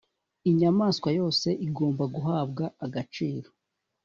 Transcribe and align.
inyamaswa 0.49 1.09
yose 1.19 1.47
igomba 1.67 2.03
guhabwa 2.15 2.65
agaciro. 2.85 3.47